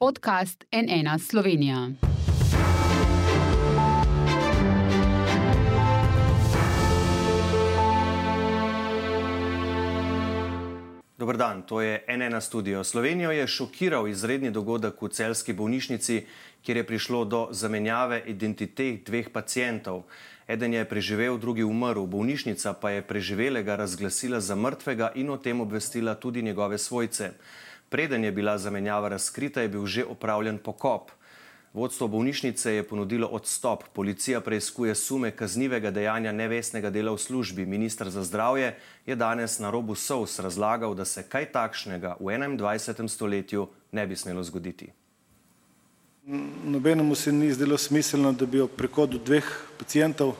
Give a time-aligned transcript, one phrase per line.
[0.00, 1.90] Podcast NN Slovenija.
[11.18, 12.84] Dobr dan, to je NN studio.
[12.84, 16.26] Slovenijo je šokiral izredni dogodek v celski bolnišnici,
[16.62, 20.04] kjer je prišlo do zamenjave identitet dveh pacijentov.
[20.46, 22.06] Eden je preživel, drugi umrl.
[22.06, 27.32] Bolnišnica pa je preživelega razglasila za mrtvega in o tem obvestila tudi njegove svojce.
[27.88, 31.10] Preden je bila zamenjava razkrita, je bil že opravljen pokop.
[31.72, 33.84] Vodstvo bolnišnice je ponudilo odstop.
[33.92, 37.66] Policija preizkuje sume kaznivega dejanja nevestnega dela v službi.
[37.66, 38.74] Ministr za zdravje
[39.06, 43.08] je danes na robu sous razlagal, da se kaj takšnega v 21.
[43.08, 44.88] stoletju ne bi smelo zgoditi.
[46.64, 49.44] Nobenemu se ni zdelo smiselno, da bi ob prehodu dveh
[49.78, 50.34] pacijentov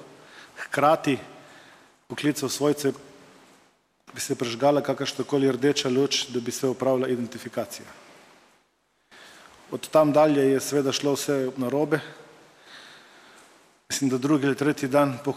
[0.56, 1.18] hkrati
[2.08, 2.92] poklical svojce,
[4.14, 7.86] bi se prežgala kakršnakoli rdeča luč, da bi se upravila identifikacija.
[9.70, 12.00] Od tam dalje je seveda šlo vse narobe.
[13.88, 15.32] Mislim, da drugi ali tretji dan po,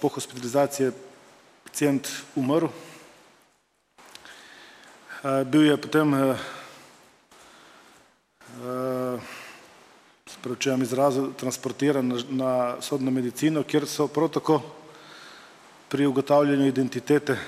[0.00, 0.92] po hospitalizaciji je
[1.64, 2.66] pacijent umrl.
[2.66, 2.72] Uh,
[5.46, 6.36] bil je potem uh,
[8.60, 9.20] uh,
[10.42, 14.62] prevečujem izrazu, transportiran na, na sodno medicino, kjer so prav tako
[15.88, 17.38] pri ugotavljanju identitete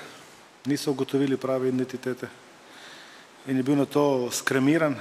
[0.67, 2.27] niso ugotovili prave identitete
[3.47, 4.95] in je bil na to skremiran.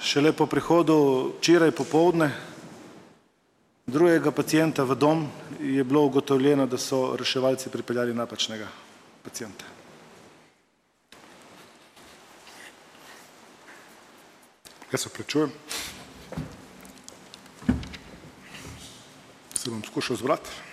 [0.00, 2.30] Šele po prihodu včeraj popovdne
[3.86, 5.26] drugega pacijenta v dom
[5.60, 8.68] je bilo ugotovljeno, da so reševalci pripeljali napačnega
[9.24, 9.64] pacijenta.
[14.92, 15.50] Jaz se prečujem.
[19.54, 20.65] Se bom skušal zbrati.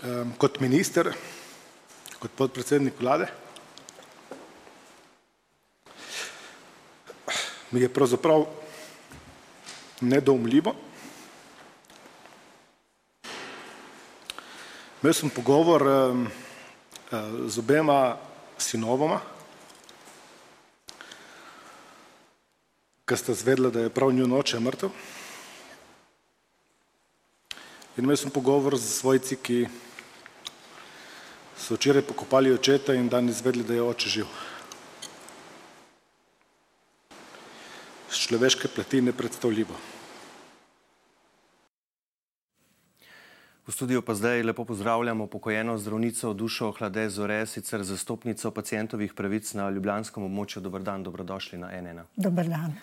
[0.00, 1.10] Kot minister,
[2.16, 3.26] kot podpredsednik vlade,
[7.70, 8.46] mi je pravzaprav
[10.00, 10.72] nedoumljivo.
[15.02, 15.84] Imel sem pogovor
[17.44, 18.16] z obema
[18.56, 19.20] sinovoma,
[23.04, 24.96] ki sta zvedla, da je prav njun oče mrtev.
[28.00, 29.68] In imel sem pogovor z svojci, ki
[31.60, 34.26] so včeraj pokopali očeta in dan izvedli, da je oče živ.
[38.10, 39.76] Z človeške plati nepredstavljivo.
[43.66, 49.52] V studiu pa zdaj lepo pozdravljamo pokojeno zdravnico Dušo Hlade Zore, sicer zastopnico pacijentovih pravic
[49.54, 50.62] na ljubljanskem območju.
[50.64, 52.00] Dobar dan, dobrodošli na NN.
[52.16, 52.74] Dobar dan.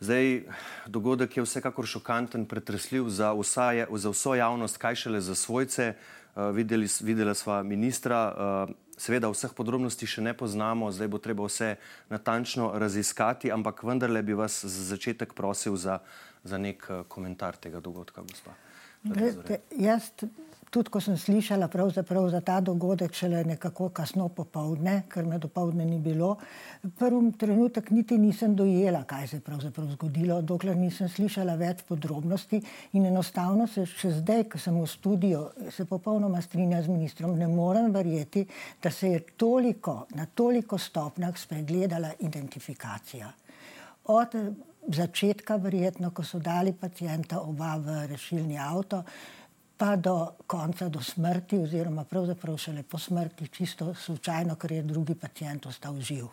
[0.00, 0.46] Zdaj,
[0.86, 5.92] dogodek je vsekakor šokanten, pretresljiv za, vsa, za vso javnost, kaj šele za svojce.
[5.92, 6.19] Uh,
[6.52, 11.74] videli, videla sva ministra, uh, seveda vseh podrobnosti še ne poznamo, zdaj bo treba vse
[12.12, 16.00] natančno raziskati, ampak vendarle bi vas za začetek prosil za,
[16.44, 18.56] za nek uh, komentar tega dogodka, gospa.
[19.02, 20.12] Glede, jaz
[20.70, 21.68] tudi, ko sem slišala
[22.30, 26.36] za ta dogodek, šele nekako kasno popovdne, ker me dopovdne ni bilo,
[26.98, 32.62] prvi trenutek niti nisem dojela, kaj se je pravzaprav zgodilo, dokler nisem slišala več podrobnosti
[32.92, 37.48] in enostavno se še zdaj, ko sem v studiu, se popolnoma strinjam z ministrom, ne
[37.48, 38.46] morem verjeti,
[38.82, 43.32] da se je toliko, na toliko stopnjah spregledala identifikacija.
[44.10, 44.34] Od
[44.88, 49.02] začetka, verjetno, ko so dali pacijenta oba v rešilni avto,
[49.80, 55.14] pa do konca, do smrti, oziroma pravzaprav šele po smrti, čisto slučajno, ker je drugi
[55.14, 56.26] pacijent ostal živ.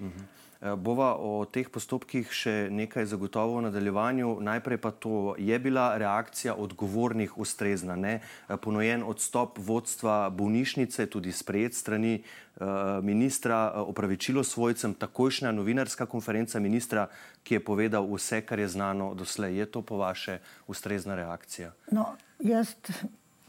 [0.00, 0.22] Mhm.
[0.64, 4.38] Bova o teh postopkih še nekaj zagotovo v nadaljevanju.
[4.40, 8.14] Najprej pa to, je bila reakcija odgovornih ustrezna, ne?
[8.48, 17.10] Ponojen odstop vodstva bolnišnice, tudi sprejet strani uh, ministra, opravičilo svojcem, takojšnja novinarska konferenca ministra,
[17.44, 19.60] ki je povedal vse, kar je znano doslej.
[19.60, 21.74] Je to po vaše ustrezna reakcija?
[21.92, 22.72] No, jaz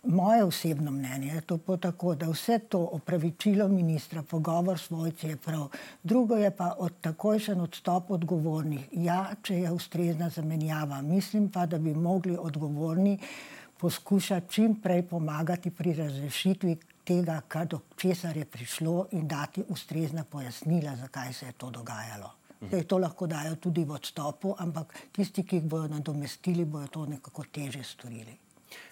[0.08, 5.68] moje osebno mnenje je to tako, da vse to opravičilo ministra, pogovor svojci je prav.
[6.04, 8.88] Drugo je pa od takojšen odstop odgovornih.
[8.92, 11.02] Ja, če je ustrezna zamenjava.
[11.02, 13.20] Mislim pa, da bi mogli odgovorni
[13.78, 20.24] poskušati čim prej pomagati pri razrešitvi tega, kar do česar je prišlo in dati ustrezna
[20.24, 22.32] pojasnila, zakaj se je to dogajalo.
[22.68, 27.06] Zdaj to lahko dajo tudi v odstopu, ampak tisti, ki jih bodo nadomestili, bodo to
[27.06, 28.45] nekako teže storili.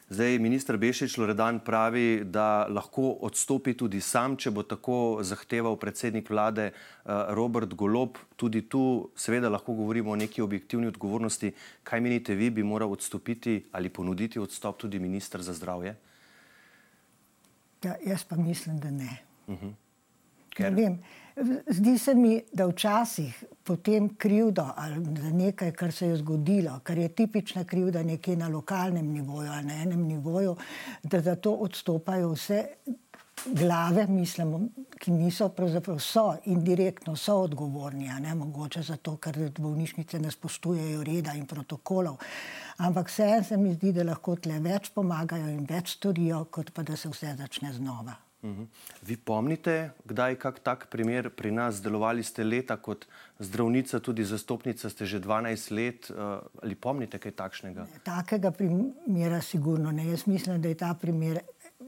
[0.09, 6.29] Zdaj, ministr Bešič Loredan pravi, da lahko odstopi tudi sam, če bo tako zahteval predsednik
[6.29, 6.73] vlade eh,
[7.33, 8.19] Robert Golob.
[8.35, 11.53] Tudi tu, seveda, lahko govorimo o neki objektivni odgovornosti.
[11.83, 15.95] Kaj menite vi, bi moral odstopiti ali ponuditi odstop tudi ministr za zdravje?
[17.83, 19.17] Ja, jaz pa mislim, da ne.
[19.47, 19.73] Uh -huh.
[20.59, 20.99] Ne vem,
[21.67, 24.99] zdi se mi, da včasih potem krivdo ali
[25.33, 29.81] nekaj, kar se je zgodilo, kar je tipična krivda nekje na lokalnem nivoju ali na
[29.81, 30.55] enem nivoju,
[31.03, 32.65] da za to odstopajo vse
[33.45, 34.69] glave, mislim,
[34.99, 41.33] ki niso, pravzaprav so indirektno so odgovorni, ne mogoče zato, ker bolnišnice ne spoštujejo reda
[41.33, 42.17] in protokolov.
[42.77, 46.83] Ampak vseeno se mi zdi, da lahko tle več pomagajo in več storijo, kot pa
[46.83, 48.15] da se vse začne znova.
[48.43, 48.63] Mhm.
[49.01, 51.81] Vi pomnite, kdaj je kak tak primer pri nas?
[51.81, 53.05] Delovali ste leta kot
[53.39, 56.11] zdravnica, tudi zastopnica ste že 12 let.
[56.11, 57.87] Eh, ali pomnite kaj takšnega?
[58.03, 60.07] Takega primera sigurno ne.
[60.07, 61.39] Jaz mislim, da je ta primer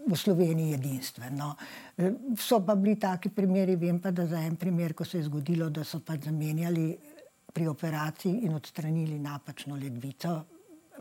[0.07, 1.35] v Sloveniji edinstven.
[1.35, 1.55] No.
[1.97, 5.27] Eh, so pa bili taki primeri, vem pa, da za en primer, ko se je
[5.27, 6.95] zgodilo, da so pač zamenjali
[7.53, 10.45] pri operaciji in odstranili napačno ledvico,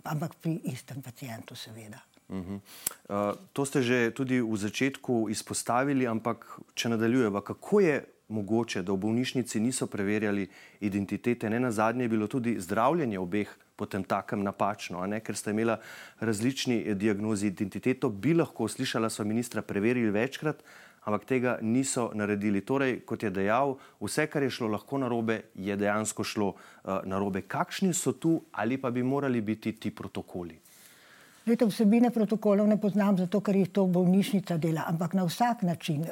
[0.02, 2.02] ampak pri istem pacijentu seveda.
[2.28, 2.60] Uh -huh.
[3.08, 8.92] uh, to ste že tudi v začetku izpostavili, ampak če nadaljujemo, kako je mogoče, da
[8.92, 10.48] v bolnišnici niso preverjali
[10.80, 15.76] identitete, ne na zadnje je bilo tudi zdravljenje obeh potem takem napačno, ker ste imeli
[16.20, 20.62] različni diagnozi identiteto, bi lahko slišala so ministra preverili večkrat,
[21.04, 22.60] ampak tega niso naredili.
[22.60, 27.42] Torej, kot je dejal, vse, kar je šlo lahko narobe, je dejansko šlo uh, narobe.
[27.42, 30.58] Kakšni so tu ali pa bi morali biti ti protokoli?
[31.46, 36.06] Leta vsebine protokolov ne poznam, zato ker jih to bolnišnica dela, ampak na vsak način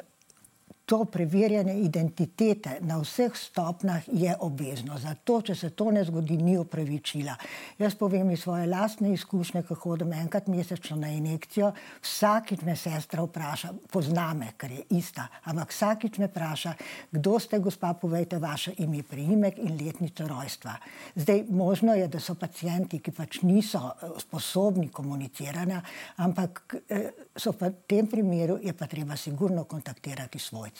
[0.85, 4.97] to preverjanje identitete na vseh stopnjah je obvezno.
[4.99, 7.35] Zato, če se to ne zgodi, ni upravičila.
[7.79, 11.71] Jaz povem iz svoje lastne izkušnje, ko hodim enkrat mesečno na injekcijo,
[12.03, 16.75] vsakič me sestra vpraša, pozname, ker je ista, ampak vsakič me vpraša,
[17.11, 20.75] kdo ste, gospa, povejte vaše ime, priimek in letnico rojstva.
[21.15, 25.79] Zdaj, možno je, da so pacijenti, ki pač niso eh, sposobni komuniciranja,
[26.27, 27.09] ampak eh,
[27.39, 30.72] so pa v tem primeru je pa treba sigurno kontaktirati svoj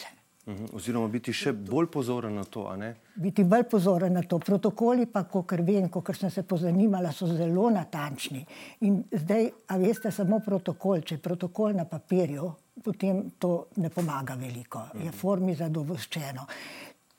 [0.46, 2.66] oziroma biti še bolj pozoren na to.
[3.16, 4.40] Biti bolj pozoren na to.
[4.44, 8.44] Protokoli, pa, kot vem, kot sem se pozanimala, so zelo natančni.
[8.84, 12.52] In zdaj, a veste, samo protokol, če je protokol na papirju,
[12.84, 15.18] potem to ne pomaga veliko, je mhm.
[15.18, 16.48] formi zadovoščeno.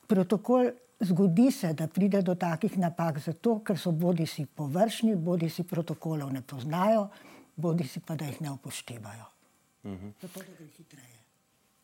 [0.07, 0.69] Protokol
[1.01, 5.65] zgodi se, da pride do takih napak, zato ker so bodi si površni, bodi si
[5.65, 7.09] protokolov ne poznajo,
[7.57, 9.31] bodi si pa da jih ne upoštevajo.
[9.85, 10.07] Uh mhm.
[10.07, 10.13] -huh.
[10.21, 11.21] Zato da gre hitreje.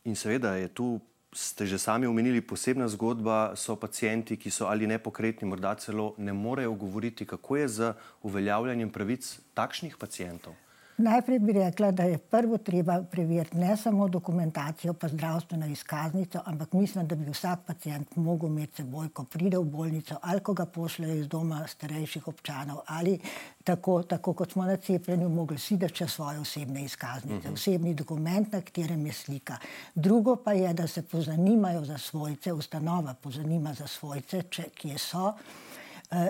[0.04, 1.00] In seveda je tu,
[1.32, 6.32] ste že sami omenili, posebna zgodba, so pacijenti, ki so ali nepokretni, morda celo ne
[6.32, 7.92] morejo govoriti, kako je z
[8.22, 10.54] uveljavljanjem pravic takšnih pacijentov.
[11.00, 16.72] Najprej bi rekla, da je prvo treba preveriti ne samo dokumentacijo, pa zdravstveno izkaznico, ampak
[16.72, 20.66] mislim, da bi vsak pacijent mogel imeti seboj, ko pride v bolnico ali ko ga
[20.66, 23.18] pošljejo iz doma starejših občanov ali
[23.64, 27.48] tako, tako kot smo na cepljenju, mogli si da če svoje osebne izkaznice, uh mhm.
[27.48, 27.54] -huh.
[27.54, 29.56] osebni dokument, na katerem je slika.
[29.94, 35.26] Drugo pa je, da se pozanimajo za svojce, ustanova pozanima za svojce, če, kje so
[35.26, 35.34] uh,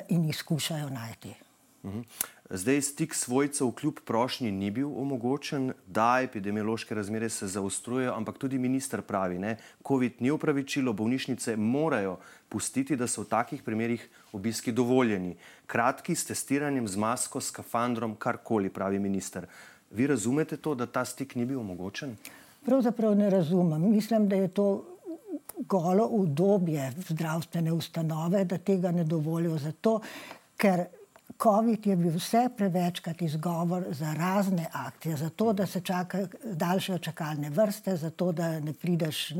[0.08, 1.49] in jih skušajo najti.
[1.84, 2.00] Mhm.
[2.50, 8.58] Zdaj stik svojcev kljub prošnji ni bil omogočen, da epidemiološke razmere se zaostrujejo, ampak tudi
[8.58, 9.54] minister pravi, da
[9.88, 12.18] COVID ni upravičilo, bolnišnice morajo
[12.48, 15.36] pustiti, da so v takih primerih obiski dovoljeni.
[15.66, 19.46] Kratki s testiranjem z masko, s kafandrom, karkoli, pravi minister.
[19.90, 22.16] Vi razumete to, da ta stik ni bil omogočen?
[22.64, 23.90] Pravzaprav ne razumem.
[23.90, 24.84] Mislim, da je to
[25.58, 29.58] golo udobje zdravstvene ustanove, da tega ne dovolijo.
[29.58, 30.00] Zato,
[30.56, 30.84] ker
[31.42, 36.98] COVID je bil vse prevečkrat izgovor za razne akcije, za to, da se čaka daljše
[36.98, 39.32] čakalne vrste, za to, da ne prideš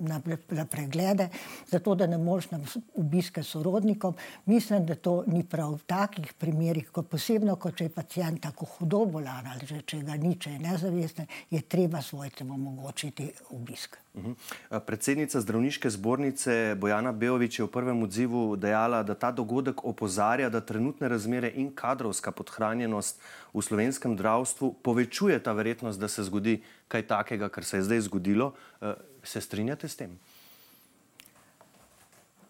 [0.00, 1.28] na, na preglede,
[1.66, 2.60] zato da ne moreš na
[2.94, 4.14] obiske sorodnikom.
[4.46, 8.66] Mislim, da to ni prav v takih primerih, ko posebno, ko če je pacijent tako
[8.78, 13.98] hudo bolan ali že, če ga ni, če je nezavesten, je treba svojcem omogočiti obisk.
[14.14, 14.32] Uh mhm.
[14.32, 14.80] -huh.
[14.80, 20.60] Predsednica zdravniške zbornice Bojana Beovič je v prvem odzivu dejala, da ta dogodek opozarja, da
[20.60, 23.20] trenutne razmere in kadrovska podhranjenost
[23.54, 28.00] v slovenskem zdravstvu povečuje ta verjetnost, da se zgodi kaj takega, kar se je zdaj
[28.08, 28.52] zgodilo.
[28.80, 30.18] Eh, se strinjate s tem?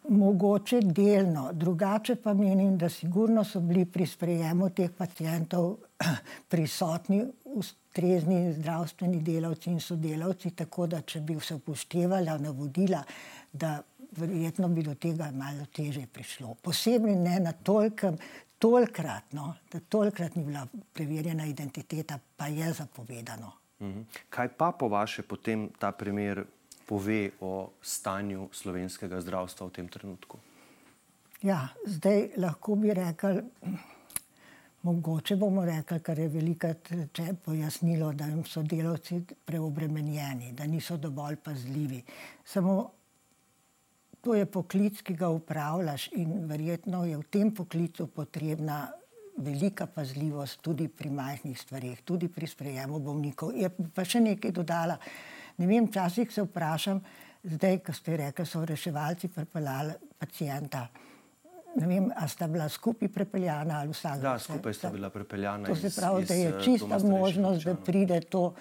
[0.09, 5.76] Mogoče delno, drugače pa menim, da sigurno so bili pri sprejemu teh pacijentov
[6.50, 13.02] prisotni ustrezni zdravstveni delavci in sodelavci, tako da če bi se upoštevala navodila,
[13.52, 13.83] da
[14.16, 16.54] verjetno bi do tega malo teže prišlo.
[16.62, 18.16] Posebej ne na tolkem,
[18.59, 23.52] tolkrat, no, da tolkrat ni bila preverjena identiteta, pa je zapovedano.
[23.80, 24.02] Mhm.
[24.30, 26.44] Kaj pa po vaše potem ta primer
[26.87, 30.38] pove o stanju slovenskega zdravstva v tem trenutku?
[31.42, 33.42] Ja, zdaj lahko bi rekel,
[34.82, 36.88] Mogoče bomo rekli, kar je velikrat
[37.44, 42.02] pojasnilo, da jim so delavci preobremenjeni, da niso dovolj pazljivi.
[42.44, 42.90] Samo
[44.20, 48.87] to je poklic, ki ga upravljaš in verjetno je v tem poklicu potrebna
[49.38, 53.54] velika pazljivost tudi pri majhnih stvarih, tudi pri sprejemu bolnikov.
[53.57, 54.99] Je pa še nekaj dodala.
[55.59, 57.00] Ne vem, včasih se vprašam,
[57.42, 60.87] zdaj, ko ste rekli, so reševalci pripeljali pacijenta.
[61.78, 64.21] Ne vem, a sta bila skupaj prepeljana ali vsak.
[64.23, 65.66] Da, skupaj sta bila prepeljana.
[65.68, 68.54] To se pravi, iz, da je čista možnost, da pride to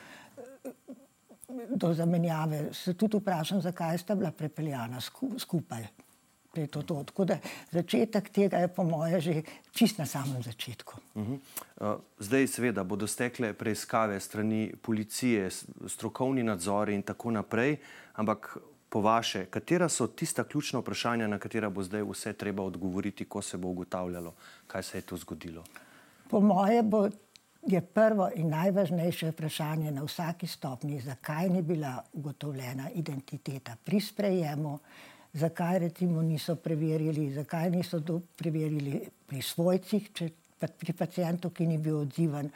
[1.69, 2.67] do zamenjave.
[2.73, 6.06] Se tudi vprašam, zakaj sta bila prepeljana skupaj da
[6.71, 7.03] to to.
[7.03, 7.37] Tako da
[7.71, 10.93] začetek tega je po moje že čist na samem začetku.
[11.15, 11.39] Uh -huh.
[11.81, 15.49] uh, zdaj seveda bodo stekle preiskave strani policije,
[15.87, 17.77] strokovni nadzori in tako naprej,
[18.13, 18.57] ampak
[18.89, 23.41] po vaše, katera so tista ključna vprašanja, na katera bo zdaj vse treba odgovoriti, ko
[23.41, 24.33] se bo ugotavljalo,
[24.67, 25.63] kaj se je to zgodilo?
[26.29, 27.09] Po moje bo
[27.67, 34.79] je prvo in najvažnejše vprašanje na vsaki stopni, zakaj ni bila ugotovljena identiteta pri sprejemu,
[35.33, 41.77] zakaj recimo niso preverili, zakaj niso to preverili pri svojcih, če pri pacijentu, ki ni
[41.77, 42.49] bil odzivan,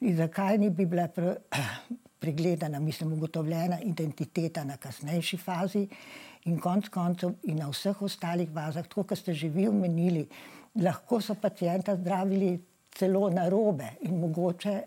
[0.00, 1.36] in zakaj ni bi bila pre,
[2.22, 5.86] pregledana, mislim, ugotovljena identiteta na kasnejši fazi?
[6.46, 10.26] In konc koncev in na vseh ostalih bazah, tako kot ste že vi omenili,
[10.82, 12.58] lahko so pacijenta zdravili
[12.94, 14.82] celo na robe in mogoče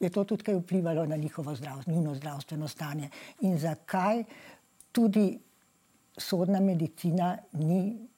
[0.00, 3.08] je to tudi kaj vplivalo na njihovo zdravstveno, zdravstveno stanje.
[3.40, 4.24] In zakaj
[4.92, 5.38] tudi
[6.16, 8.08] sodna medicina ni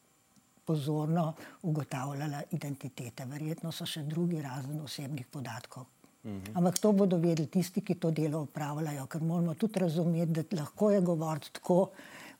[0.64, 3.24] pozorno ugotavljala identitete.
[3.24, 5.86] Verjetno so še drugi razen osebnih podatkov.
[6.24, 6.56] Mhm.
[6.58, 10.90] Ampak to bodo vedeli tisti, ki to delo upravljajo, ker moramo tudi razumeti, da lahko
[10.90, 11.90] je govoriti tako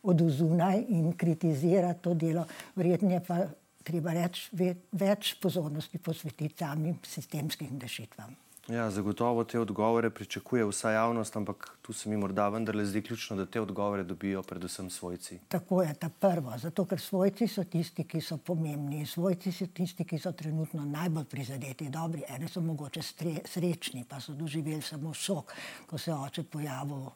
[0.03, 2.47] od zunaj in kritizirati to delo.
[2.75, 3.39] Verjetno je pa
[3.87, 8.35] treba reči več pozornosti posvetiti samim sistemskim rešitvam.
[8.69, 13.37] Ja, zagotovo te odgovore pričakuje vsa javnost, ampak tu se mi morda vendarle zdi ključno,
[13.37, 15.39] da te odgovore dobijo predvsem svojci.
[15.49, 19.07] Tako je ta prvo, zato ker svojci so tisti, ki so pomembni.
[19.07, 21.89] Svojci so tisti, ki so trenutno najbolj prizadeti.
[21.89, 25.55] Dobri, eni so mogoče stre, srečni, pa so doživeli samo šok,
[25.87, 27.07] ko se oče pojavil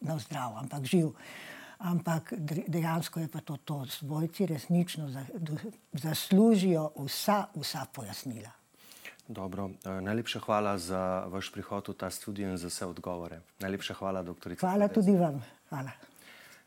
[0.00, 1.12] na zdrav, ampak živ.
[1.78, 2.34] Ampak
[2.68, 5.06] dejansko je pa to, to svojci resnično
[5.92, 8.59] zaslužijo vsa, vsa pojasnila.
[9.30, 13.40] Dobro, eh, najlepša hvala za vaš prihod v ta studio in za vse odgovore.
[13.62, 14.58] Najlepša hvala, dr.
[14.58, 15.38] Hvala tudi vam.
[15.68, 15.90] Hvala.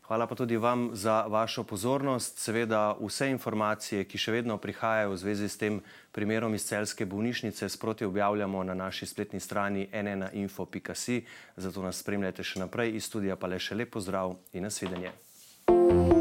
[0.08, 2.40] Hvala pa tudi vam za vašo pozornost.
[2.40, 7.70] Seveda vse informacije, ki še vedno prihajajo v zvezi s tem primerom iz celske bolnišnice,
[7.70, 11.24] sproti objavljamo na naši spletni strani nnainfo.si,
[11.56, 15.12] zato nas spremljajte še naprej iz studija, pa le še lepo zdrav in nasvidenje.
[15.66, 16.13] thank you